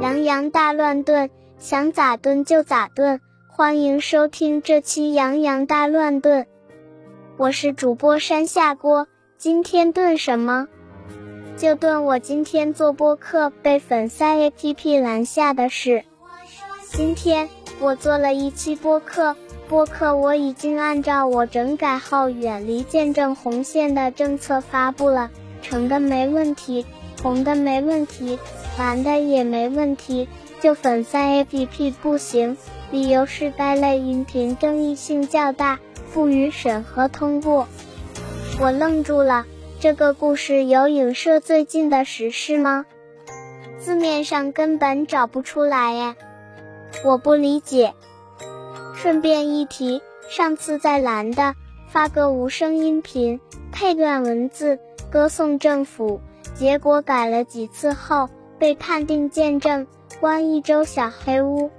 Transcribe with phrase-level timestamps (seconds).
[0.00, 3.20] 洋洋大乱炖，想咋炖就咋炖。
[3.48, 6.44] 欢迎收听这期《洋洋大乱炖》，
[7.36, 9.06] 我是主播山下锅。
[9.40, 10.68] 今天炖什么？
[11.56, 16.04] 就炖我今天做播客被粉丝 APP 拦下的事。
[16.90, 17.48] 今天
[17.80, 19.34] 我做了一期播客，
[19.66, 25.30] 播客我已经按照我整改后远离见证红线的政策发布了，
[25.62, 26.84] 橙的没问题，
[27.22, 28.38] 红的没问题，
[28.78, 30.28] 蓝的也没问题，
[30.60, 32.58] 就粉丝 APP 不行。
[32.90, 35.80] 理由是该类音频争议性较大，
[36.12, 37.66] 不予审核通过。
[38.62, 39.46] 我愣住了，
[39.80, 42.84] 这个故事有影射最近的时事吗？
[43.78, 46.14] 字面上根本找不出来耶，
[47.02, 47.94] 我不理解。
[48.94, 51.54] 顺便一提，上次在蓝的
[51.88, 53.40] 发个无声音频，
[53.72, 54.78] 配段文字
[55.10, 56.20] 歌颂政府，
[56.54, 59.86] 结果改了几次后被判定见证，
[60.20, 61.70] 关一周小黑屋。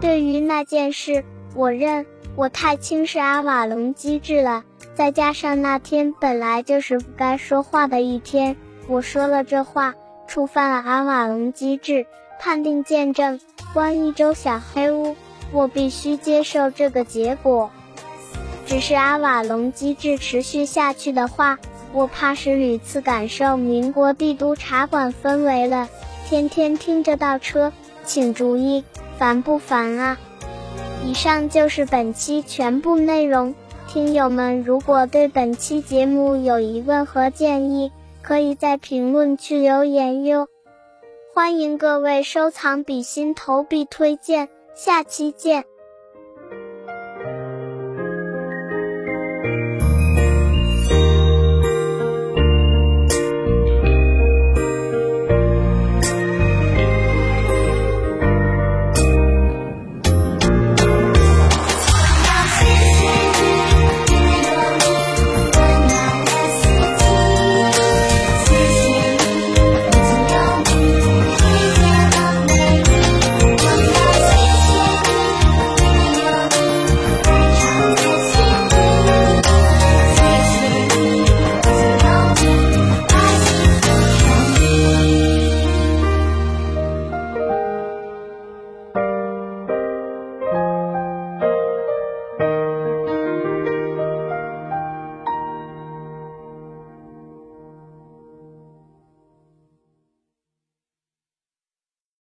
[0.00, 1.24] 对于那件事，
[1.56, 4.62] 我认我太轻视阿瓦隆机制了。
[4.98, 8.56] 再加上那天本来就是不该说话的一天，
[8.88, 9.94] 我说了这话，
[10.26, 12.04] 触犯了阿瓦隆机制，
[12.40, 13.38] 判定见证，
[13.72, 15.14] 关一周小黑屋，
[15.52, 17.70] 我必须接受这个结果。
[18.66, 21.60] 只是阿瓦隆机制持续下去的话，
[21.92, 25.88] 我怕是屡次感受民国帝都茶馆氛围了。
[26.26, 27.72] 天天听着倒车，
[28.04, 28.82] 请注意。
[29.16, 30.18] 烦不烦啊？
[31.06, 33.54] 以上就是本期全部内容。
[33.88, 40.46] 听友们，如果对本期节目有疑问和建议，可以在评论区留言哟。
[41.32, 45.64] 欢迎各位收藏比心投币推荐，下期见。